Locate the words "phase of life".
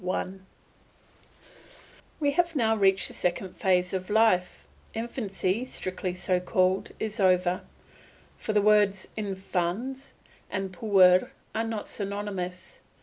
3.55-4.67